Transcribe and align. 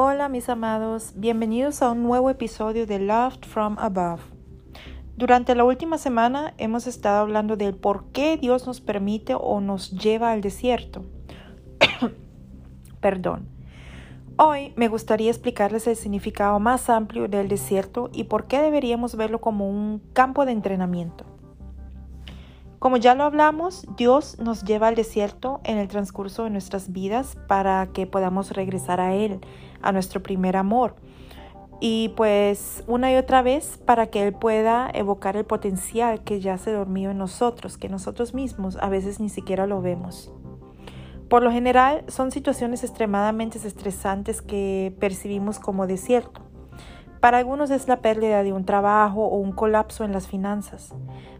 Hola 0.00 0.28
mis 0.28 0.48
amados, 0.48 1.12
bienvenidos 1.16 1.82
a 1.82 1.90
un 1.90 2.04
nuevo 2.04 2.30
episodio 2.30 2.86
de 2.86 3.00
Loved 3.00 3.44
from 3.44 3.76
Above. 3.80 4.20
Durante 5.16 5.56
la 5.56 5.64
última 5.64 5.98
semana 5.98 6.54
hemos 6.56 6.86
estado 6.86 7.18
hablando 7.18 7.56
del 7.56 7.74
por 7.74 8.04
qué 8.12 8.36
Dios 8.36 8.64
nos 8.64 8.80
permite 8.80 9.34
o 9.34 9.60
nos 9.60 9.90
lleva 9.90 10.30
al 10.30 10.40
desierto. 10.40 11.04
Perdón. 13.00 13.48
Hoy 14.36 14.72
me 14.76 14.86
gustaría 14.86 15.32
explicarles 15.32 15.88
el 15.88 15.96
significado 15.96 16.60
más 16.60 16.88
amplio 16.90 17.26
del 17.26 17.48
desierto 17.48 18.08
y 18.12 18.22
por 18.22 18.46
qué 18.46 18.60
deberíamos 18.60 19.16
verlo 19.16 19.40
como 19.40 19.68
un 19.68 20.00
campo 20.12 20.46
de 20.46 20.52
entrenamiento. 20.52 21.24
Como 22.78 22.98
ya 22.98 23.16
lo 23.16 23.24
hablamos, 23.24 23.84
Dios 23.96 24.38
nos 24.38 24.62
lleva 24.62 24.86
al 24.86 24.94
desierto 24.94 25.60
en 25.64 25.78
el 25.78 25.88
transcurso 25.88 26.44
de 26.44 26.50
nuestras 26.50 26.92
vidas 26.92 27.36
para 27.48 27.88
que 27.92 28.06
podamos 28.06 28.52
regresar 28.52 29.00
a 29.00 29.16
Él, 29.16 29.40
a 29.82 29.92
nuestro 29.92 30.22
primer 30.22 30.56
amor. 30.56 30.94
Y 31.80 32.10
pues 32.16 32.82
una 32.88 33.12
y 33.12 33.16
otra 33.16 33.42
vez 33.42 33.78
para 33.84 34.08
que 34.08 34.24
Él 34.26 34.32
pueda 34.32 34.90
evocar 34.92 35.36
el 35.36 35.44
potencial 35.44 36.24
que 36.24 36.40
ya 36.40 36.58
se 36.58 36.72
dormió 36.72 37.10
en 37.10 37.18
nosotros, 37.18 37.78
que 37.78 37.88
nosotros 37.88 38.34
mismos 38.34 38.76
a 38.80 38.88
veces 38.88 39.20
ni 39.20 39.28
siquiera 39.28 39.66
lo 39.66 39.80
vemos. 39.80 40.32
Por 41.28 41.42
lo 41.42 41.52
general 41.52 42.04
son 42.08 42.30
situaciones 42.30 42.82
extremadamente 42.82 43.58
estresantes 43.58 44.42
que 44.42 44.96
percibimos 44.98 45.58
como 45.58 45.86
desierto. 45.86 46.40
Para 47.20 47.38
algunos 47.38 47.70
es 47.70 47.86
la 47.86 48.00
pérdida 48.00 48.42
de 48.42 48.52
un 48.52 48.64
trabajo 48.64 49.24
o 49.24 49.36
un 49.36 49.52
colapso 49.52 50.04
en 50.04 50.12
las 50.12 50.26
finanzas. 50.26 50.94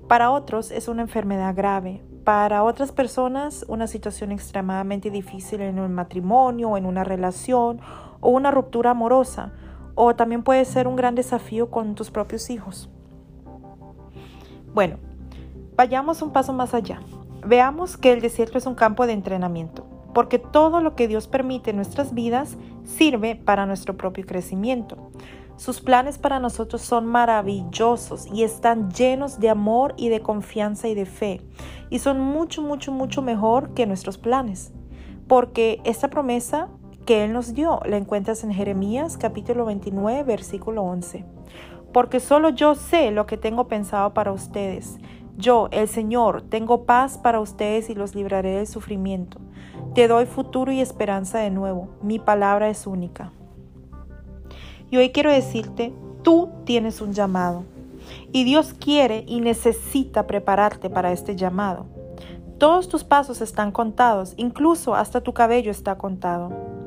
Para 0.06 0.30
otros 0.30 0.70
es 0.70 0.88
una 0.88 1.02
enfermedad 1.02 1.54
grave. 1.54 2.02
Para 2.24 2.64
otras 2.64 2.92
personas 2.92 3.64
una 3.68 3.86
situación 3.86 4.30
extremadamente 4.30 5.10
difícil 5.10 5.62
en 5.62 5.78
un 5.78 5.94
matrimonio, 5.94 6.76
en 6.76 6.84
una 6.84 7.02
relación 7.02 7.80
o 8.20 8.30
una 8.30 8.50
ruptura 8.50 8.90
amorosa. 8.90 9.52
O 9.94 10.14
también 10.14 10.42
puede 10.42 10.64
ser 10.64 10.86
un 10.86 10.96
gran 10.96 11.14
desafío 11.14 11.70
con 11.70 11.94
tus 11.94 12.10
propios 12.10 12.50
hijos. 12.50 12.88
Bueno, 14.72 14.96
vayamos 15.76 16.22
un 16.22 16.32
paso 16.32 16.52
más 16.52 16.74
allá. 16.74 17.00
Veamos 17.44 17.96
que 17.96 18.12
el 18.12 18.20
desierto 18.20 18.58
es 18.58 18.66
un 18.66 18.74
campo 18.74 19.06
de 19.06 19.12
entrenamiento 19.12 19.98
porque 20.18 20.40
todo 20.40 20.80
lo 20.80 20.96
que 20.96 21.06
Dios 21.06 21.28
permite 21.28 21.70
en 21.70 21.76
nuestras 21.76 22.12
vidas 22.12 22.56
sirve 22.84 23.36
para 23.36 23.66
nuestro 23.66 23.96
propio 23.96 24.26
crecimiento. 24.26 25.12
Sus 25.56 25.80
planes 25.80 26.18
para 26.18 26.40
nosotros 26.40 26.82
son 26.82 27.06
maravillosos 27.06 28.26
y 28.32 28.42
están 28.42 28.90
llenos 28.90 29.38
de 29.38 29.48
amor 29.48 29.94
y 29.96 30.08
de 30.08 30.20
confianza 30.20 30.88
y 30.88 30.94
de 30.94 31.06
fe. 31.06 31.42
Y 31.90 31.98
son 31.98 32.20
mucho, 32.20 32.62
mucho, 32.62 32.90
mucho 32.90 33.22
mejor 33.22 33.74
que 33.74 33.86
nuestros 33.86 34.18
planes. 34.18 34.72
Porque 35.26 35.80
esta 35.84 36.08
promesa 36.08 36.68
que 37.08 37.24
Él 37.24 37.32
nos 37.32 37.54
dio 37.54 37.80
la 37.86 37.96
encuentras 37.96 38.44
en 38.44 38.52
Jeremías 38.52 39.16
capítulo 39.16 39.64
29, 39.64 40.24
versículo 40.24 40.82
11. 40.82 41.24
Porque 41.90 42.20
solo 42.20 42.50
yo 42.50 42.74
sé 42.74 43.12
lo 43.12 43.24
que 43.24 43.38
tengo 43.38 43.66
pensado 43.66 44.12
para 44.12 44.30
ustedes. 44.30 44.98
Yo, 45.38 45.68
el 45.70 45.88
Señor, 45.88 46.42
tengo 46.42 46.84
paz 46.84 47.16
para 47.16 47.40
ustedes 47.40 47.88
y 47.88 47.94
los 47.94 48.14
libraré 48.14 48.56
del 48.56 48.66
sufrimiento. 48.66 49.40
Te 49.94 50.06
doy 50.06 50.26
futuro 50.26 50.70
y 50.70 50.82
esperanza 50.82 51.38
de 51.38 51.48
nuevo. 51.48 51.88
Mi 52.02 52.18
palabra 52.18 52.68
es 52.68 52.86
única. 52.86 53.32
Y 54.90 54.98
hoy 54.98 55.08
quiero 55.08 55.32
decirte, 55.32 55.94
tú 56.22 56.50
tienes 56.66 57.00
un 57.00 57.14
llamado. 57.14 57.64
Y 58.32 58.44
Dios 58.44 58.74
quiere 58.74 59.24
y 59.26 59.40
necesita 59.40 60.26
prepararte 60.26 60.90
para 60.90 61.10
este 61.12 61.36
llamado. 61.36 61.86
Todos 62.58 62.90
tus 62.90 63.02
pasos 63.02 63.40
están 63.40 63.72
contados, 63.72 64.34
incluso 64.36 64.94
hasta 64.94 65.22
tu 65.22 65.32
cabello 65.32 65.70
está 65.70 65.96
contado. 65.96 66.77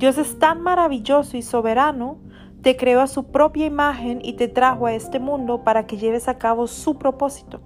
Dios 0.00 0.16
es 0.16 0.38
tan 0.38 0.62
maravilloso 0.62 1.36
y 1.36 1.42
soberano, 1.42 2.16
te 2.62 2.74
creó 2.78 3.02
a 3.02 3.06
su 3.06 3.24
propia 3.24 3.66
imagen 3.66 4.20
y 4.24 4.32
te 4.32 4.48
trajo 4.48 4.86
a 4.86 4.94
este 4.94 5.20
mundo 5.20 5.62
para 5.62 5.86
que 5.86 5.98
lleves 5.98 6.26
a 6.26 6.38
cabo 6.38 6.68
su 6.68 6.96
propósito. 6.98 7.60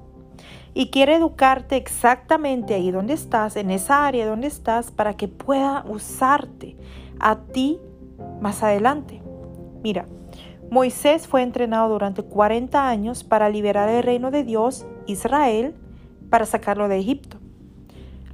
Y 0.75 0.91
quiere 0.91 1.15
educarte 1.15 1.77
exactamente 1.77 2.75
ahí 2.75 2.91
donde 2.91 3.15
estás, 3.15 3.55
en 3.55 3.71
esa 3.71 4.05
área 4.05 4.27
donde 4.27 4.49
estás, 4.49 4.91
para 4.91 5.17
que 5.17 5.29
pueda 5.29 5.85
usarte 5.89 6.77
a 7.21 7.37
ti 7.37 7.79
más 8.41 8.65
adelante. 8.65 9.23
Mira, 9.85 10.07
Moisés 10.73 11.29
fue 11.29 11.43
entrenado 11.43 11.91
durante 11.91 12.25
40 12.25 12.89
años 12.89 13.23
para 13.23 13.49
liberar 13.49 13.89
el 13.89 14.03
reino 14.03 14.33
de 14.33 14.43
Dios, 14.43 14.85
Israel, 15.07 15.77
para 16.31 16.47
sacarlo 16.47 16.89
de 16.89 16.99
Egipto. 16.99 17.44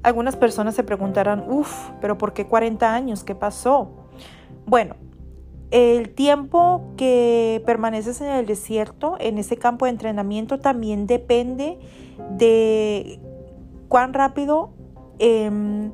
Algunas 0.03 0.37
personas 0.37 0.75
se 0.75 0.83
preguntarán, 0.83 1.45
uff, 1.49 1.91
pero 2.01 2.17
¿por 2.17 2.33
qué 2.33 2.47
40 2.47 2.95
años? 2.95 3.23
¿Qué 3.23 3.35
pasó? 3.35 3.91
Bueno, 4.67 4.97
el 5.71 6.15
tiempo 6.15 6.83
que 6.97 7.63
permaneces 7.67 8.21
en 8.21 8.29
el 8.29 8.47
desierto, 8.47 9.17
en 9.21 9.39
ese 9.39 9.57
campo 9.57 9.85
de 9.85 9.93
entrenamiento, 9.93 10.59
también 10.59 11.07
depende 11.07 11.79
de 12.31 13.21
cuán 13.89 14.13
rápido 14.13 14.71
em, 15.19 15.93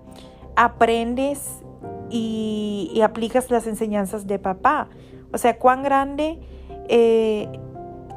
aprendes 0.54 1.62
y, 2.08 3.00
aplicas 3.02 3.50
las 3.50 3.66
enseñanzas 3.66 4.26
de 4.26 4.38
papá. 4.38 4.88
O 5.32 5.38
sea, 5.38 5.58
cuán 5.58 5.82
grande 5.82 6.40
eh, 6.88 7.48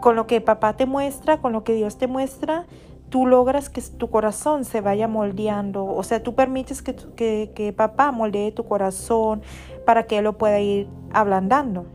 con 0.01 0.15
lo 0.15 0.27
que 0.27 0.39
papá 0.41 0.77
te 0.77 0.85
muestra, 0.85 1.41
con 1.41 1.51
lo 1.51 1.63
que 1.63 1.73
Dios 1.73 1.97
te 1.97 2.07
muestra, 2.07 2.65
tú 3.09 3.25
logras 3.25 3.69
que 3.69 3.81
tu 3.81 4.09
corazón 4.09 4.65
se 4.65 4.81
vaya 4.81 5.07
moldeando. 5.07 5.85
O 5.85 6.03
sea, 6.03 6.23
tú 6.23 6.35
permites 6.35 6.81
que, 6.81 6.95
que, 6.95 7.51
que 7.53 7.73
papá 7.73 8.11
moldee 8.11 8.51
tu 8.51 8.65
corazón 8.65 9.41
para 9.85 10.03
que 10.03 10.19
él 10.19 10.23
lo 10.23 10.37
pueda 10.37 10.59
ir 10.59 10.87
ablandando. 11.11 11.85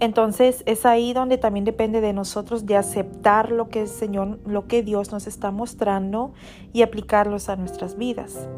Entonces 0.00 0.62
es 0.66 0.86
ahí 0.86 1.12
donde 1.12 1.38
también 1.38 1.64
depende 1.64 2.00
de 2.00 2.12
nosotros 2.12 2.66
de 2.66 2.76
aceptar 2.76 3.50
lo 3.50 3.68
que 3.68 3.82
el 3.82 3.88
Señor, 3.88 4.38
lo 4.46 4.68
que 4.68 4.82
Dios 4.82 5.10
nos 5.10 5.26
está 5.26 5.50
mostrando 5.50 6.32
y 6.72 6.82
aplicarlos 6.82 7.48
a 7.48 7.56
nuestras 7.56 7.96
vidas. 7.96 8.48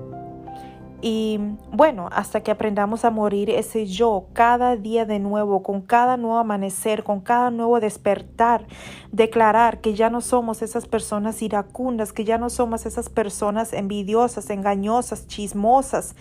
Y 1.03 1.39
bueno, 1.73 2.11
hasta 2.13 2.43
que 2.43 2.51
aprendamos 2.51 3.07
a 3.07 3.11
morir 3.11 3.49
ese 3.49 3.87
yo 3.87 4.27
cada 4.35 4.77
día 4.77 5.07
de 5.07 5.19
nuevo, 5.19 5.63
con 5.63 5.81
cada 5.81 6.19
nuevo 6.19 6.37
amanecer, 6.37 7.05
con 7.05 7.21
cada 7.21 7.51
nuevo 7.51 7.81
despertar, 7.81 8.67
declarar 9.11 9.81
que 9.81 9.95
ya 9.95 10.11
no 10.11 10.21
somos 10.21 10.61
esas 10.61 10.87
personas 10.87 11.41
iracundas, 11.41 12.13
que 12.13 12.25
ya 12.25 12.37
no 12.37 12.51
somos 12.51 12.85
esas 12.85 13.09
personas 13.09 13.73
envidiosas, 13.73 14.51
engañosas, 14.51 15.27
chismosas, 15.27 16.17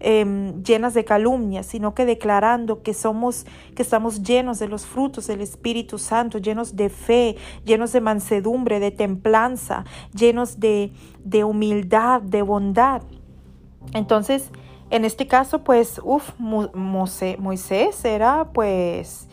em, 0.00 0.62
llenas 0.62 0.94
de 0.94 1.04
calumnias, 1.04 1.66
sino 1.66 1.94
que 1.94 2.06
declarando 2.06 2.82
que 2.82 2.94
somos, 2.94 3.44
que 3.76 3.82
estamos 3.82 4.22
llenos 4.22 4.58
de 4.58 4.66
los 4.66 4.86
frutos 4.86 5.26
del 5.26 5.42
Espíritu 5.42 5.98
Santo, 5.98 6.38
llenos 6.38 6.74
de 6.74 6.88
fe, 6.88 7.36
llenos 7.66 7.92
de 7.92 8.00
mansedumbre, 8.00 8.80
de 8.80 8.92
templanza, 8.92 9.84
llenos 10.14 10.58
de, 10.58 10.90
de 11.22 11.44
humildad, 11.44 12.22
de 12.22 12.40
bondad. 12.40 13.02
Entonces, 13.94 14.50
en 14.90 15.04
este 15.04 15.26
caso, 15.26 15.64
pues, 15.64 16.00
uff, 16.04 16.32
Moisés 16.38 18.04
era 18.04 18.48
pues 18.52 19.28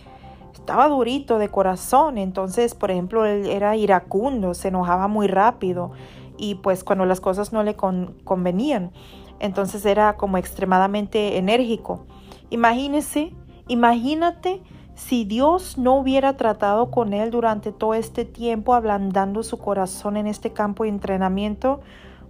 estaba 0.54 0.88
durito 0.88 1.40
de 1.40 1.50
corazón, 1.50 2.20
entonces, 2.20 2.76
por 2.76 2.92
ejemplo, 2.92 3.26
él 3.26 3.48
era 3.48 3.76
iracundo, 3.76 4.54
se 4.54 4.68
enojaba 4.68 5.08
muy 5.08 5.28
rápido 5.28 5.92
y 6.38 6.56
pues 6.56 6.84
cuando 6.84 7.06
las 7.06 7.20
cosas 7.20 7.52
no 7.52 7.64
le 7.64 7.76
convenían, 7.76 8.92
entonces 9.40 9.84
era 9.84 10.16
como 10.16 10.38
extremadamente 10.38 11.38
enérgico. 11.38 12.06
Imagínese, 12.52 13.34
imagínate 13.68 14.62
si 14.94 15.26
Dios 15.26 15.78
no 15.78 15.96
hubiera 15.96 16.38
tratado 16.38 16.92
con 16.92 17.14
él 17.14 17.32
durante 17.32 17.72
todo 17.72 17.96
este 17.96 18.24
tiempo, 18.26 18.76
ablandando 18.76 19.42
su 19.42 19.58
corazón 19.58 20.18
en 20.18 20.28
este 20.28 20.54
campo 20.54 20.84
de 20.84 20.90
entrenamiento, 20.90 21.80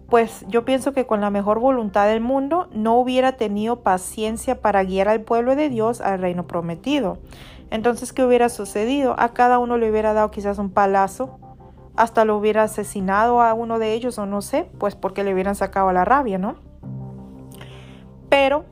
pues 0.10 0.46
yo 0.48 0.66
pienso 0.66 0.94
que 0.94 1.06
con 1.06 1.22
la 1.22 1.30
mejor 1.30 1.60
voluntad 1.60 2.08
del 2.08 2.22
mundo 2.22 2.68
no 2.74 2.98
hubiera 2.98 3.34
tenido 3.34 3.82
paciencia 3.82 4.62
para 4.62 4.84
guiar 4.84 5.08
al 5.08 5.22
pueblo 5.22 5.56
de 5.56 5.70
Dios 5.70 6.02
al 6.02 6.20
reino 6.20 6.48
prometido. 6.48 7.20
Entonces, 7.70 8.14
¿qué 8.14 8.24
hubiera 8.24 8.50
sucedido? 8.50 9.16
A 9.20 9.34
cada 9.34 9.60
uno 9.60 9.78
le 9.78 9.90
hubiera 9.92 10.14
dado 10.14 10.32
quizás 10.32 10.58
un 10.58 10.72
palazo, 10.72 11.40
hasta 11.96 12.26
lo 12.26 12.38
hubiera 12.38 12.64
asesinado 12.64 13.42
a 13.42 13.54
uno 13.54 13.78
de 13.78 13.94
ellos 13.94 14.18
o 14.18 14.26
no 14.26 14.42
sé, 14.42 14.70
pues 14.80 14.96
porque 14.96 15.24
le 15.24 15.34
hubieran 15.34 15.56
sacado 15.56 15.92
la 15.92 16.06
rabia, 16.06 16.38
¿no? 16.38 16.56
Pero 18.30 18.66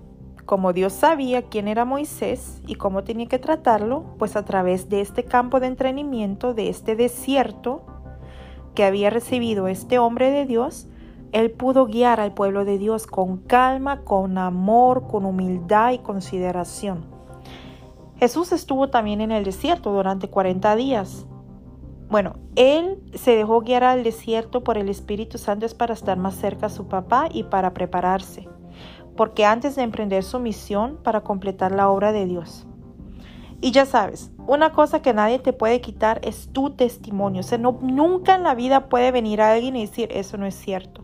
como 0.45 0.71
Dios 0.71 0.93
sabía 0.93 1.43
quién 1.43 1.67
era 1.67 1.83
Moisés 1.83 2.61
y 2.65 2.75
cómo 2.75 3.03
tenía 3.03 3.27
que 3.27 3.37
tratarlo, 3.37 4.15
pues 4.17 4.35
a 4.35 4.45
través 4.45 4.89
de 4.89 5.01
este 5.01 5.25
campo 5.25 5.59
de 5.59 5.67
entrenamiento, 5.67 6.53
de 6.53 6.69
este 6.69 6.95
desierto 6.95 7.85
que 8.73 8.85
había 8.85 9.09
recibido 9.09 9.67
este 9.67 9.99
hombre 9.99 10.31
de 10.31 10.45
Dios, 10.45 10.87
él 11.39 11.51
pudo 11.51 11.85
guiar 11.85 12.19
al 12.19 12.33
pueblo 12.33 12.65
de 12.65 12.77
Dios 12.77 13.07
con 13.07 13.37
calma, 13.37 14.01
con 14.03 14.37
amor, 14.37 15.07
con 15.07 15.25
humildad 15.25 15.91
y 15.91 15.99
consideración. 15.99 17.05
Jesús 18.17 18.51
estuvo 18.51 18.89
también 18.89 19.21
en 19.21 19.31
el 19.31 19.43
desierto 19.43 19.91
durante 19.91 20.29
40 20.29 20.75
días. 20.75 21.25
Bueno, 22.09 22.37
él 22.55 23.03
se 23.13 23.35
dejó 23.35 23.61
guiar 23.61 23.83
al 23.83 24.03
desierto 24.03 24.63
por 24.63 24.77
el 24.77 24.89
Espíritu 24.89 25.37
Santo 25.37 25.65
es 25.65 25.73
para 25.73 25.93
estar 25.93 26.17
más 26.17 26.35
cerca 26.35 26.67
a 26.67 26.69
su 26.69 26.87
papá 26.87 27.27
y 27.31 27.43
para 27.43 27.73
prepararse. 27.73 28.47
porque 29.17 29.45
antes 29.45 29.75
de 29.75 29.81
emprender 29.81 30.23
su 30.23 30.39
misión 30.39 30.99
para 31.03 31.21
completar 31.21 31.71
la 31.71 31.89
obra 31.89 32.11
de 32.11 32.27
Dios. 32.27 32.67
Y 33.61 33.71
ya 33.71 33.87
sabes, 33.87 34.31
una 34.47 34.71
cosa 34.71 35.01
que 35.01 35.13
nadie 35.13 35.39
te 35.39 35.53
puede 35.53 35.81
quitar 35.81 36.19
es 36.23 36.49
tu 36.51 36.71
testimonio. 36.71 37.41
O 37.41 37.43
sea, 37.43 37.57
no, 37.57 37.77
nunca 37.81 38.35
en 38.35 38.43
la 38.43 38.55
vida 38.55 38.87
puede 38.87 39.11
venir 39.11 39.41
alguien 39.41 39.75
y 39.75 39.85
decir 39.85 40.09
eso 40.11 40.37
no 40.37 40.45
es 40.45 40.55
cierto. 40.55 41.03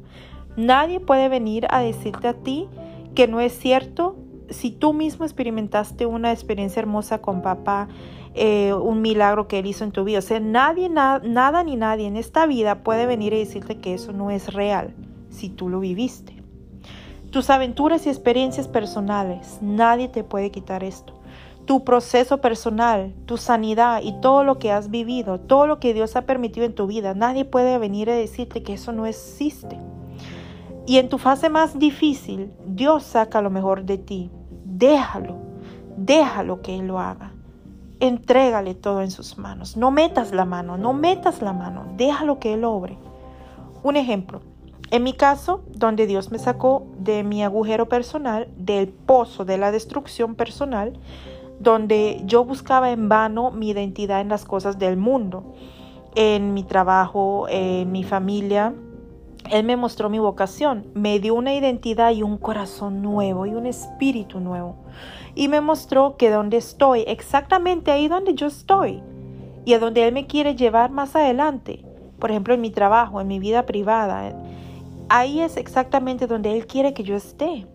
Nadie 0.55 0.99
puede 0.99 1.29
venir 1.29 1.67
a 1.69 1.81
decirte 1.81 2.29
a 2.29 2.33
ti 2.33 2.67
que 3.15 3.27
no 3.27 3.41
es 3.41 3.53
cierto 3.53 4.15
si 4.49 4.71
tú 4.71 4.93
mismo 4.93 5.25
experimentaste 5.25 6.05
una 6.05 6.31
experiencia 6.31 6.79
hermosa 6.79 7.19
con 7.19 7.41
papá, 7.41 7.87
eh, 8.33 8.73
un 8.73 9.01
milagro 9.01 9.47
que 9.47 9.59
él 9.59 9.65
hizo 9.65 9.83
en 9.83 9.91
tu 9.91 10.03
vida. 10.03 10.19
O 10.19 10.21
sea, 10.21 10.39
nadie, 10.39 10.89
nada 10.89 11.63
ni 11.63 11.75
nadie 11.75 12.07
en 12.07 12.17
esta 12.17 12.45
vida 12.45 12.83
puede 12.83 13.05
venir 13.05 13.33
y 13.33 13.39
decirte 13.39 13.79
que 13.79 13.93
eso 13.93 14.13
no 14.13 14.31
es 14.31 14.53
real 14.53 14.93
si 15.29 15.49
tú 15.49 15.69
lo 15.69 15.79
viviste. 15.79 16.41
Tus 17.31 17.49
aventuras 17.49 18.05
y 18.05 18.09
experiencias 18.09 18.67
personales, 18.67 19.57
nadie 19.61 20.07
te 20.07 20.23
puede 20.23 20.51
quitar 20.51 20.83
esto 20.83 21.13
tu 21.65 21.83
proceso 21.83 22.39
personal, 22.39 23.13
tu 23.25 23.38
sanidad 23.38 24.01
y 24.04 24.19
todo 24.19 24.44
lo 24.44 24.60
que 24.60 24.71
has 24.71 24.89
vivido, 24.89 25.39
todo 25.39 25.68
lo 25.68 25.80
que 25.80 25.94
Dios 25.94 26.15
ha 26.15 26.24
permitido 26.24 26.65
en 26.65 26.75
tu 26.75 26.88
vida, 26.88 27.13
nadie 27.13 27.45
puede 27.45 27.77
venir 27.77 28.10
a 28.10 28.15
decirte 28.15 28.63
que 28.63 28.74
eso 28.74 28.92
no 28.92 29.06
existe. 29.06 29.77
Y 30.86 30.98
en 30.98 31.07
tu 31.07 31.18
fase 31.18 31.50
más 31.50 31.80
difícil, 31.80 32.51
Dios 32.65 33.04
saca 33.04 33.42
lo 33.42 33.50
mejor 33.50 33.86
de 33.86 33.98
ti. 33.98 34.31
Déjalo, 34.65 35.38
déjalo 35.95 36.62
que 36.62 36.75
Él 36.75 36.88
lo 36.88 37.00
haga. 37.00 37.31
Entrégale 38.01 38.75
todo 38.75 39.01
en 39.01 39.12
sus 39.12 39.38
manos. 39.38 39.77
No 39.77 39.92
metas 39.92 40.33
la 40.33 40.44
mano, 40.44 40.77
no 40.77 40.92
metas 40.92 41.42
la 41.42 41.54
mano. 41.54 41.86
Déjalo 41.95 42.39
que 42.39 42.54
Él 42.54 42.65
obre. 42.65 42.98
Un 43.81 43.95
ejemplo. 43.95 44.42
En 44.92 45.04
mi 45.04 45.13
caso, 45.13 45.63
donde 45.74 46.06
Dios 46.06 46.31
me 46.31 46.38
sacó 46.38 46.86
de 47.00 47.24
mi 47.24 47.44
agujero 47.44 47.88
personal, 47.88 48.50
del 48.57 48.89
pozo 48.89 49.45
de 49.45 49.57
la 49.57 49.71
destrucción 49.71 50.36
personal, 50.36 51.00
donde 51.63 52.21
yo 52.25 52.44
buscaba 52.44 52.92
en 52.92 53.07
vano 53.07 53.51
mi 53.51 53.69
identidad 53.69 54.19
en 54.19 54.30
las 54.30 54.44
cosas 54.44 54.77
del 54.77 54.98
mundo, 54.98 55.54
en 56.13 56.54
mi 56.54 56.63
trabajo, 56.63 57.48
en 57.50 57.92
mi 57.92 58.04
familia. 58.04 58.74
Él 59.50 59.65
me 59.65 59.77
mostró 59.77 60.10
mi 60.10 60.19
vocación, 60.19 60.86
me 60.94 61.19
dio 61.19 61.36
una 61.36 61.54
identidad 61.54 62.12
y 62.12 62.21
un 62.21 62.38
corazón 62.38 63.01
nuevo 63.01 63.45
y 63.45 63.56
un 63.56 63.65
espíritu 63.65 64.39
nuevo. 64.39 64.75
Y 65.36 65.48
me 65.48 65.62
mostró 65.62 66.18
que 66.18 66.30
donde 66.30 66.57
estoy, 66.57 67.01
exactamente 67.07 67.92
ahí 67.92 68.07
donde 68.07 68.36
yo 68.36 68.48
estoy, 68.48 69.01
y 69.65 69.74
a 69.74 69.80
donde 69.80 70.06
Él 70.06 70.13
me 70.13 70.27
quiere 70.27 70.56
llevar 70.56 70.92
más 70.92 71.15
adelante, 71.15 71.83
por 72.19 72.31
ejemplo 72.31 72.54
en 72.54 72.62
mi 72.62 72.71
trabajo, 72.71 73.19
en 73.21 73.27
mi 73.27 73.39
vida 73.39 73.65
privada, 73.65 74.33
ahí 75.10 75.39
es 75.39 75.57
exactamente 75.57 76.27
donde 76.27 76.56
Él 76.56 76.68
quiere 76.68 76.94
que 76.94 77.04
yo 77.04 77.15
esté 77.15 77.68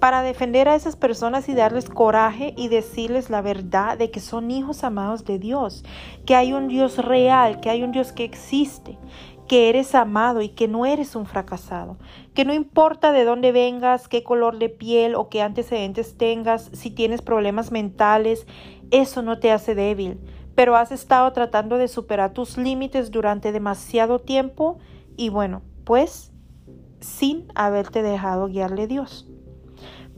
para 0.00 0.22
defender 0.22 0.68
a 0.68 0.74
esas 0.74 0.96
personas 0.96 1.48
y 1.48 1.54
darles 1.54 1.90
coraje 1.90 2.54
y 2.56 2.68
decirles 2.68 3.28
la 3.28 3.42
verdad 3.42 3.98
de 3.98 4.10
que 4.10 4.20
son 4.20 4.50
hijos 4.50 4.82
amados 4.82 5.26
de 5.26 5.38
Dios, 5.38 5.84
que 6.24 6.34
hay 6.34 6.54
un 6.54 6.68
Dios 6.68 6.96
real, 6.96 7.60
que 7.60 7.68
hay 7.68 7.82
un 7.82 7.92
Dios 7.92 8.12
que 8.12 8.24
existe, 8.24 8.98
que 9.46 9.68
eres 9.68 9.94
amado 9.94 10.40
y 10.40 10.48
que 10.48 10.68
no 10.68 10.86
eres 10.86 11.16
un 11.16 11.26
fracasado, 11.26 11.98
que 12.34 12.46
no 12.46 12.54
importa 12.54 13.12
de 13.12 13.24
dónde 13.24 13.52
vengas, 13.52 14.08
qué 14.08 14.22
color 14.22 14.58
de 14.58 14.70
piel 14.70 15.14
o 15.14 15.28
qué 15.28 15.42
antecedentes 15.42 16.16
tengas, 16.16 16.70
si 16.72 16.90
tienes 16.90 17.20
problemas 17.20 17.70
mentales, 17.70 18.46
eso 18.90 19.20
no 19.20 19.38
te 19.38 19.52
hace 19.52 19.74
débil, 19.74 20.18
pero 20.54 20.76
has 20.76 20.92
estado 20.92 21.30
tratando 21.32 21.76
de 21.76 21.88
superar 21.88 22.32
tus 22.32 22.56
límites 22.56 23.10
durante 23.10 23.52
demasiado 23.52 24.18
tiempo 24.18 24.78
y 25.16 25.28
bueno, 25.28 25.60
pues 25.84 26.32
sin 27.00 27.48
haberte 27.54 28.02
dejado 28.02 28.46
guiarle 28.46 28.86
Dios. 28.86 29.29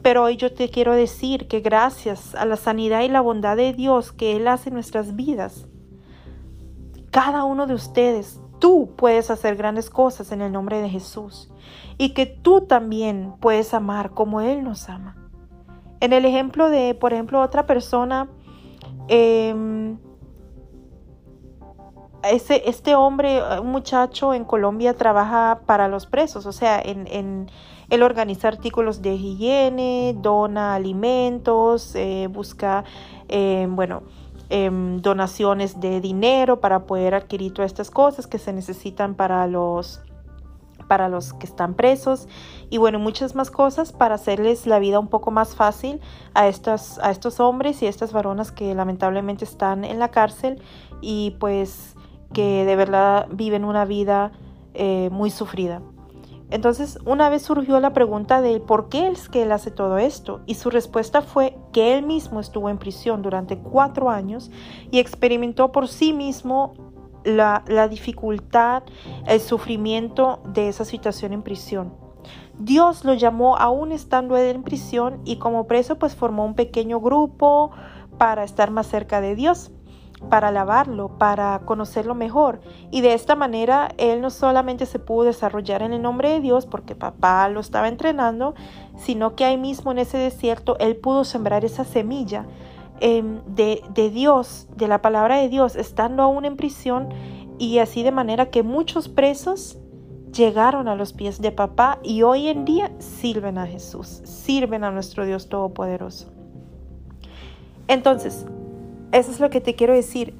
Pero 0.02 0.24
hoy 0.24 0.36
yo 0.36 0.52
te 0.52 0.68
quiero 0.68 0.94
decir 0.94 1.46
que 1.46 1.60
gracias 1.60 2.34
a 2.34 2.44
la 2.44 2.56
sanidad 2.56 3.02
y 3.02 3.08
la 3.08 3.20
bondad 3.20 3.56
de 3.56 3.72
Dios 3.72 4.12
que 4.12 4.36
Él 4.36 4.48
hace 4.48 4.70
en 4.70 4.74
nuestras 4.74 5.14
vidas, 5.14 5.66
cada 7.10 7.44
uno 7.44 7.66
de 7.66 7.74
ustedes, 7.74 8.40
tú 8.58 8.94
puedes 8.96 9.30
hacer 9.30 9.56
grandes 9.56 9.90
cosas 9.90 10.32
en 10.32 10.40
el 10.40 10.50
nombre 10.50 10.80
de 10.80 10.88
Jesús 10.88 11.52
y 11.98 12.10
que 12.10 12.26
tú 12.26 12.62
también 12.62 13.34
puedes 13.40 13.74
amar 13.74 14.10
como 14.10 14.40
Él 14.40 14.64
nos 14.64 14.88
ama. 14.88 15.16
En 16.00 16.12
el 16.12 16.24
ejemplo 16.24 16.68
de, 16.68 16.94
por 16.94 17.12
ejemplo, 17.12 17.40
otra 17.40 17.66
persona, 17.66 18.28
eh, 19.08 19.54
ese, 22.24 22.62
este 22.66 22.94
hombre, 22.94 23.40
un 23.60 23.70
muchacho 23.70 24.34
en 24.34 24.44
Colombia 24.44 24.94
trabaja 24.94 25.60
para 25.66 25.88
los 25.88 26.06
presos, 26.06 26.46
o 26.46 26.52
sea, 26.52 26.80
en, 26.80 27.06
en 27.08 27.50
él 27.92 28.02
organiza 28.02 28.48
artículos 28.48 29.02
de 29.02 29.14
higiene, 29.16 30.16
dona 30.16 30.74
alimentos, 30.74 31.94
eh, 31.94 32.26
busca, 32.30 32.84
eh, 33.28 33.66
bueno, 33.68 34.02
em, 34.48 35.02
donaciones 35.02 35.78
de 35.78 36.00
dinero 36.00 36.58
para 36.58 36.86
poder 36.86 37.14
adquirir 37.14 37.52
todas 37.52 37.70
estas 37.70 37.90
cosas 37.90 38.26
que 38.26 38.38
se 38.38 38.54
necesitan 38.54 39.14
para 39.14 39.46
los 39.46 40.00
para 40.88 41.10
los 41.10 41.34
que 41.34 41.46
están 41.46 41.74
presos. 41.74 42.28
Y 42.70 42.78
bueno, 42.78 42.98
muchas 42.98 43.34
más 43.34 43.50
cosas 43.50 43.92
para 43.92 44.14
hacerles 44.14 44.66
la 44.66 44.78
vida 44.78 44.98
un 44.98 45.08
poco 45.08 45.30
más 45.30 45.54
fácil 45.54 46.00
a, 46.34 46.48
estas, 46.48 46.98
a 46.98 47.10
estos 47.10 47.40
hombres 47.40 47.82
y 47.82 47.86
a 47.86 47.88
estas 47.90 48.12
varonas 48.12 48.52
que 48.52 48.74
lamentablemente 48.74 49.44
están 49.44 49.84
en 49.84 49.98
la 49.98 50.10
cárcel. 50.10 50.62
Y 51.00 51.36
pues 51.40 51.94
que 52.32 52.64
de 52.64 52.76
verdad 52.76 53.28
viven 53.30 53.64
una 53.64 53.84
vida 53.84 54.32
eh, 54.74 55.08
muy 55.10 55.30
sufrida. 55.30 55.82
Entonces, 56.50 56.98
una 57.06 57.30
vez 57.30 57.42
surgió 57.42 57.80
la 57.80 57.94
pregunta 57.94 58.42
de 58.42 58.60
por 58.60 58.90
qué 58.90 59.08
es 59.08 59.30
que 59.30 59.42
él 59.42 59.52
hace 59.52 59.70
todo 59.70 59.96
esto, 59.96 60.42
y 60.44 60.56
su 60.56 60.68
respuesta 60.68 61.22
fue 61.22 61.56
que 61.72 61.96
él 61.96 62.04
mismo 62.04 62.40
estuvo 62.40 62.68
en 62.68 62.76
prisión 62.76 63.22
durante 63.22 63.56
cuatro 63.56 64.10
años 64.10 64.50
y 64.90 64.98
experimentó 64.98 65.72
por 65.72 65.88
sí 65.88 66.12
mismo 66.12 66.74
la, 67.24 67.64
la 67.68 67.88
dificultad, 67.88 68.82
el 69.26 69.40
sufrimiento 69.40 70.42
de 70.52 70.68
esa 70.68 70.84
situación 70.84 71.32
en 71.32 71.42
prisión. 71.42 71.94
Dios 72.58 73.04
lo 73.06 73.14
llamó 73.14 73.56
aún 73.56 73.90
estando 73.90 74.36
él 74.36 74.56
en 74.56 74.62
prisión 74.62 75.22
y 75.24 75.36
como 75.36 75.66
preso 75.66 75.98
pues 75.98 76.14
formó 76.14 76.44
un 76.44 76.54
pequeño 76.54 77.00
grupo 77.00 77.70
para 78.18 78.44
estar 78.44 78.70
más 78.70 78.88
cerca 78.88 79.22
de 79.22 79.34
Dios 79.34 79.70
para 80.28 80.48
alabarlo, 80.48 81.18
para 81.18 81.60
conocerlo 81.64 82.14
mejor. 82.14 82.60
Y 82.90 83.00
de 83.00 83.14
esta 83.14 83.34
manera 83.34 83.90
él 83.98 84.20
no 84.20 84.30
solamente 84.30 84.86
se 84.86 84.98
pudo 84.98 85.24
desarrollar 85.24 85.82
en 85.82 85.92
el 85.92 86.02
nombre 86.02 86.30
de 86.30 86.40
Dios 86.40 86.66
porque 86.66 86.94
papá 86.94 87.48
lo 87.48 87.60
estaba 87.60 87.88
entrenando, 87.88 88.54
sino 88.96 89.34
que 89.34 89.44
ahí 89.44 89.56
mismo 89.56 89.92
en 89.92 89.98
ese 89.98 90.18
desierto 90.18 90.76
él 90.78 90.96
pudo 90.96 91.24
sembrar 91.24 91.64
esa 91.64 91.84
semilla 91.84 92.46
em, 93.00 93.40
de, 93.46 93.82
de 93.94 94.10
Dios, 94.10 94.68
de 94.76 94.88
la 94.88 95.02
palabra 95.02 95.36
de 95.36 95.48
Dios, 95.48 95.76
estando 95.76 96.22
aún 96.22 96.44
en 96.44 96.56
prisión 96.56 97.08
y 97.58 97.78
así 97.78 98.02
de 98.02 98.12
manera 98.12 98.50
que 98.50 98.62
muchos 98.62 99.08
presos 99.08 99.78
llegaron 100.32 100.88
a 100.88 100.96
los 100.96 101.12
pies 101.12 101.40
de 101.40 101.52
papá 101.52 101.98
y 102.02 102.22
hoy 102.22 102.48
en 102.48 102.64
día 102.64 102.90
sirven 102.98 103.58
a 103.58 103.66
Jesús, 103.66 104.22
sirven 104.24 104.82
a 104.84 104.90
nuestro 104.90 105.26
Dios 105.26 105.48
Todopoderoso. 105.48 106.32
Entonces, 107.88 108.46
eso 109.12 109.30
es 109.30 109.40
lo 109.40 109.50
que 109.50 109.60
te 109.60 109.74
quiero 109.74 109.94
decir. 109.94 110.34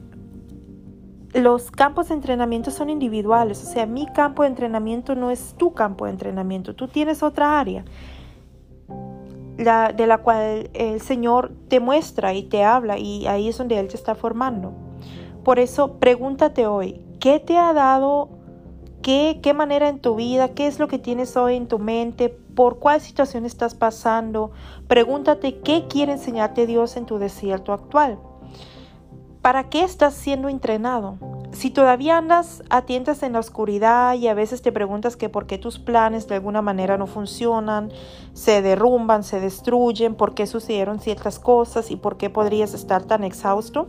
Los 1.35 1.71
campos 1.71 2.09
de 2.09 2.15
entrenamiento 2.15 2.71
son 2.71 2.91
individuales, 2.91 3.63
o 3.63 3.67
sea, 3.67 3.87
mi 3.87 4.07
campo 4.07 4.43
de 4.43 4.49
entrenamiento 4.49 5.15
no 5.15 5.31
es 5.31 5.55
tu 5.57 5.73
campo 5.73 6.05
de 6.05 6.11
entrenamiento, 6.11 6.75
tú 6.75 6.89
tienes 6.89 7.23
otra 7.23 7.59
área 7.59 7.85
la, 9.57 9.93
de 9.93 10.07
la 10.07 10.19
cual 10.19 10.71
el 10.75 11.01
Señor 11.01 11.53
te 11.69 11.81
muestra 11.81 12.35
y 12.35 12.43
te 12.43 12.65
habla 12.65 12.99
y 12.99 13.27
ahí 13.27 13.49
es 13.49 13.59
donde 13.59 13.79
Él 13.79 13.89
te 13.89 13.97
está 13.97 14.15
formando. 14.15 14.73
Por 15.45 15.59
eso 15.59 15.99
pregúntate 15.99 16.67
hoy, 16.67 17.01
¿qué 17.19 17.41
te 17.41 17.59
ha 17.59 17.73
dado? 17.73 18.29
¿Qué, 19.03 19.41
¿Qué 19.43 19.53
manera 19.53 19.89
en 19.89 19.99
tu 19.99 20.15
vida? 20.15 20.51
¿Qué 20.51 20.69
es 20.69 20.79
lo 20.79 20.87
que 20.87 20.99
tienes 20.99 21.37
hoy 21.37 21.57
en 21.57 21.67
tu 21.67 21.79
mente? 21.79 22.29
¿Por 22.29 22.79
cuál 22.79 23.01
situación 23.01 23.45
estás 23.45 23.75
pasando? 23.75 24.53
Pregúntate 24.87 25.59
qué 25.61 25.87
quiere 25.89 26.13
enseñarte 26.13 26.67
Dios 26.67 26.97
en 26.97 27.07
tu 27.07 27.19
desierto 27.19 27.73
actual. 27.73 28.19
¿Para 29.43 29.69
qué 29.69 29.83
estás 29.83 30.15
siendo 30.15 30.49
entrenado? 30.49 31.17
Si 31.51 31.71
todavía 31.71 32.17
andas 32.17 32.63
atientas 32.71 33.25
en 33.25 33.33
la 33.33 33.41
oscuridad 33.41 34.15
y 34.15 34.29
a 34.29 34.35
veces 34.35 34.63
te 34.63 34.71
preguntas 34.71 35.17
que 35.17 35.29
por 35.29 35.47
qué 35.47 35.59
tus 35.59 35.81
planes 35.81 36.29
de 36.29 36.37
alguna 36.37 36.63
manera 36.63 36.97
no 36.97 37.09
funcionan, 37.09 37.91
se 38.35 38.63
derrumban, 38.63 39.25
se 39.25 39.41
destruyen, 39.41 40.15
por 40.15 40.35
qué 40.35 40.47
sucedieron 40.47 41.01
ciertas 41.01 41.41
cosas 41.41 41.91
y 41.91 41.97
por 41.97 42.19
qué 42.19 42.31
podrías 42.31 42.73
estar 42.73 43.03
tan 43.03 43.25
exhausto, 43.25 43.89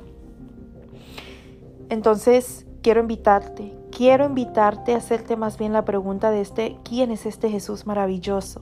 entonces 1.89 2.65
quiero 2.81 3.01
invitarte, 3.01 3.77
quiero 3.95 4.25
invitarte 4.25 4.95
a 4.95 4.97
hacerte 4.97 5.35
más 5.35 5.59
bien 5.59 5.71
la 5.71 5.85
pregunta 5.85 6.31
de 6.31 6.41
este, 6.41 6.77
¿quién 6.83 7.11
es 7.11 7.27
este 7.27 7.49
Jesús 7.49 7.85
maravilloso? 7.85 8.61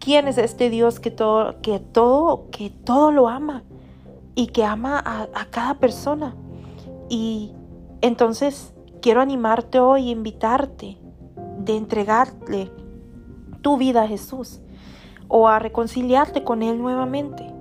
¿Quién 0.00 0.26
es 0.26 0.38
este 0.38 0.70
Dios 0.70 0.98
que 0.98 1.12
todo, 1.12 1.60
que 1.62 1.78
todo, 1.78 2.50
que 2.50 2.70
todo 2.70 3.12
lo 3.12 3.28
ama? 3.28 3.62
Y 4.40 4.46
que 4.46 4.64
ama 4.64 5.02
a, 5.04 5.44
cada 5.50 5.74
persona. 5.74 6.34
Y 7.10 7.52
entonces 8.00 8.72
quiero 9.02 9.20
animarte 9.20 9.80
hoy, 9.80 10.08
invitarte 10.08 10.96
de 11.58 11.76
entregarle 11.76 12.72
tu 13.60 13.76
vida 13.76 14.04
a 14.04 14.08
Jesús. 14.08 14.62
o 15.32 15.46
a 15.46 15.58
reconciliarte 15.58 16.42
con 16.42 16.62
Él 16.62 16.80
nuevamente. 16.80 17.52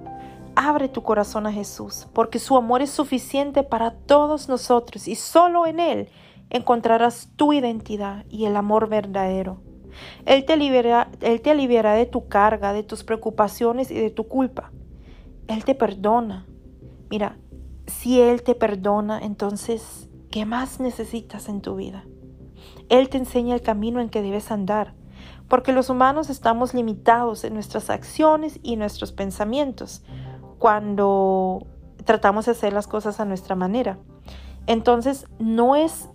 Abre 0.56 0.88
tu 0.88 1.04
corazón 1.04 1.46
a 1.46 1.52
Jesús, 1.52 2.08
porque 2.14 2.40
su 2.40 2.56
amor 2.56 2.82
es 2.82 2.90
suficiente 2.90 3.62
para 3.62 3.92
todos 3.92 4.48
nosotros 4.48 5.08
y 5.08 5.16
solo 5.16 5.68
en 5.68 5.82
Él 5.82 6.10
encontrarás 6.50 7.30
tu 7.36 7.52
identidad 7.52 8.26
y 8.30 8.46
el 8.46 8.56
amor 8.56 8.88
verdadero. 8.88 9.62
Él 10.26 10.46
te, 10.46 10.56
libera, 10.56 11.12
él 11.20 11.42
te 11.42 11.52
aliviará 11.52 11.94
de 11.94 12.06
tu 12.06 12.30
carga, 12.30 12.72
de 12.72 12.84
tus 12.84 13.04
preocupaciones 13.04 13.92
y 13.92 13.96
de 13.96 14.10
tu 14.12 14.30
culpa. 14.30 14.72
Él 15.48 15.66
te 15.66 15.76
perdona. 15.76 16.49
Mira, 17.10 17.38
si 17.88 18.22
Él 18.22 18.44
te 18.44 18.56
perdona, 18.56 19.20
entonces, 19.20 20.10
¿qué 20.32 20.46
más 20.46 20.80
necesitas 20.80 21.50
en 21.50 21.62
tu 21.62 21.76
vida? 21.76 22.06
Él 22.90 23.10
te 23.10 23.18
enseña 23.18 23.56
el 23.56 23.62
camino 23.62 24.00
en 24.00 24.10
que 24.10 24.22
debes 24.22 24.52
andar, 24.52 24.94
porque 25.48 25.72
los 25.72 25.90
humanos 25.90 26.30
estamos 26.30 26.74
limitados 26.74 27.44
en 27.44 27.54
nuestras 27.54 27.90
acciones 27.90 28.60
y 28.62 28.76
nuestros 28.76 29.12
pensamientos 29.12 30.04
cuando 30.60 31.66
tratamos 32.06 32.46
de 32.46 32.52
hacer 32.52 32.74
las 32.74 32.88
cosas 32.88 33.20
a 33.20 33.26
nuestra 33.26 33.56
manera. 33.56 33.98
Entonces, 34.68 35.26
no 35.40 35.76
es 35.76 36.10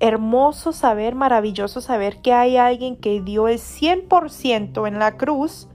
hermoso 0.00 0.72
saber, 0.72 1.14
maravilloso 1.14 1.80
saber 1.80 2.20
que 2.20 2.32
hay 2.32 2.56
alguien 2.56 2.96
que 2.96 3.20
dio 3.20 3.46
el 3.46 3.58
100% 3.58 4.88
en 4.88 4.98
la 4.98 5.16
cruz 5.16 5.68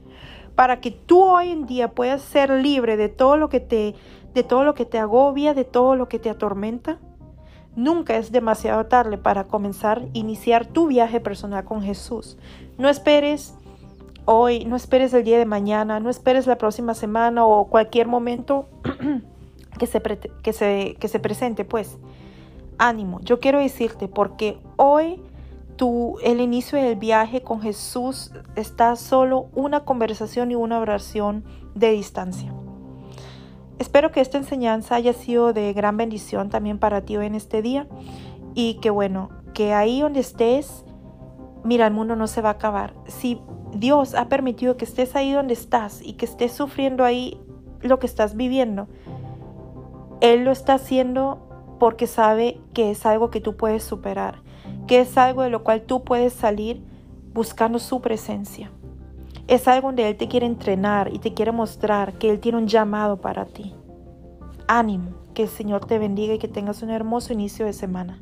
para 0.54 0.80
que 0.80 0.90
tú 0.90 1.22
hoy 1.22 1.50
en 1.50 1.66
día 1.66 1.92
puedas 1.92 2.20
ser 2.20 2.50
libre 2.50 2.96
de 2.96 3.08
todo 3.08 3.36
lo 3.36 3.48
que 3.48 3.60
te 3.60 3.94
de 4.38 4.44
todo 4.44 4.62
lo 4.62 4.74
que 4.74 4.84
te 4.84 4.98
agobia, 4.98 5.52
de 5.52 5.64
todo 5.64 5.96
lo 5.96 6.08
que 6.08 6.20
te 6.20 6.30
atormenta. 6.30 6.98
Nunca 7.74 8.16
es 8.16 8.30
demasiado 8.30 8.86
tarde 8.86 9.18
para 9.18 9.48
comenzar 9.48 10.06
iniciar 10.12 10.64
tu 10.66 10.86
viaje 10.86 11.18
personal 11.18 11.64
con 11.64 11.82
Jesús. 11.82 12.38
No 12.76 12.88
esperes 12.88 13.54
hoy, 14.26 14.64
no 14.64 14.76
esperes 14.76 15.12
el 15.12 15.24
día 15.24 15.38
de 15.38 15.44
mañana, 15.44 15.98
no 15.98 16.08
esperes 16.08 16.46
la 16.46 16.56
próxima 16.56 16.94
semana 16.94 17.44
o 17.44 17.66
cualquier 17.66 18.06
momento 18.06 18.68
que 19.78 19.86
se, 19.86 20.00
que 21.00 21.08
se, 21.08 21.18
presente, 21.18 21.64
pues 21.64 21.98
ánimo, 22.78 23.20
yo 23.22 23.40
quiero 23.40 23.58
decirte 23.58 24.06
porque 24.06 24.60
hoy 24.76 25.20
tu, 25.74 26.16
el 26.22 26.40
inicio 26.40 26.80
del 26.80 26.94
viaje 26.94 27.42
con 27.42 27.60
Jesús 27.60 28.30
está 28.54 28.94
solo 28.94 29.48
una 29.52 29.80
conversación 29.84 30.52
y 30.52 30.54
una 30.54 30.78
oración 30.78 31.42
de 31.74 31.90
distancia. 31.90 32.52
Espero 33.78 34.10
que 34.10 34.20
esta 34.20 34.38
enseñanza 34.38 34.96
haya 34.96 35.12
sido 35.12 35.52
de 35.52 35.72
gran 35.72 35.96
bendición 35.96 36.50
también 36.50 36.78
para 36.78 37.02
ti 37.02 37.16
hoy 37.16 37.26
en 37.26 37.34
este 37.34 37.62
día 37.62 37.86
y 38.54 38.74
que 38.74 38.90
bueno, 38.90 39.30
que 39.54 39.72
ahí 39.72 40.00
donde 40.00 40.20
estés, 40.20 40.84
mira, 41.64 41.86
el 41.86 41.92
mundo 41.92 42.16
no 42.16 42.26
se 42.26 42.40
va 42.40 42.50
a 42.50 42.52
acabar. 42.52 42.94
Si 43.06 43.40
Dios 43.72 44.14
ha 44.14 44.28
permitido 44.28 44.76
que 44.76 44.84
estés 44.84 45.14
ahí 45.14 45.32
donde 45.32 45.54
estás 45.54 46.00
y 46.02 46.14
que 46.14 46.24
estés 46.24 46.52
sufriendo 46.52 47.04
ahí 47.04 47.40
lo 47.80 47.98
que 47.98 48.06
estás 48.06 48.34
viviendo, 48.34 48.88
Él 50.20 50.44
lo 50.44 50.50
está 50.50 50.74
haciendo 50.74 51.76
porque 51.78 52.08
sabe 52.08 52.60
que 52.74 52.90
es 52.90 53.06
algo 53.06 53.30
que 53.30 53.40
tú 53.40 53.56
puedes 53.56 53.84
superar, 53.84 54.42
que 54.88 55.00
es 55.00 55.16
algo 55.16 55.42
de 55.42 55.50
lo 55.50 55.62
cual 55.62 55.82
tú 55.82 56.02
puedes 56.02 56.32
salir 56.32 56.82
buscando 57.32 57.78
su 57.78 58.00
presencia. 58.00 58.72
Es 59.48 59.66
algo 59.66 59.88
donde 59.88 60.06
Él 60.06 60.16
te 60.18 60.28
quiere 60.28 60.44
entrenar 60.44 61.10
y 61.12 61.20
te 61.20 61.32
quiere 61.32 61.52
mostrar 61.52 62.18
que 62.18 62.28
Él 62.28 62.38
tiene 62.38 62.58
un 62.58 62.68
llamado 62.68 63.22
para 63.22 63.46
ti. 63.46 63.74
Ánimo, 64.66 65.12
que 65.32 65.44
el 65.44 65.48
Señor 65.48 65.86
te 65.86 65.98
bendiga 65.98 66.34
y 66.34 66.38
que 66.38 66.48
tengas 66.48 66.82
un 66.82 66.90
hermoso 66.90 67.32
inicio 67.32 67.64
de 67.64 67.72
semana. 67.72 68.20